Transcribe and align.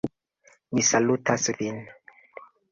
Mi 0.77 0.85
salutas 0.87 1.47
vin! 1.61 1.79